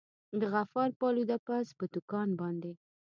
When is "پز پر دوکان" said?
1.45-2.29